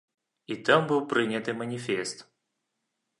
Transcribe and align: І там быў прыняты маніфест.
І 0.53 0.55
там 0.69 0.87
быў 0.91 1.03
прыняты 1.11 1.55
маніфест. 1.59 2.25